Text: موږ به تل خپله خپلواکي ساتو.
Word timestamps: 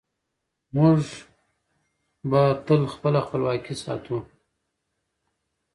موږ 0.75 0.99
به 2.29 2.41
تل 2.65 2.81
خپله 2.93 3.19
خپلواکي 3.25 3.75
ساتو. 3.83 4.17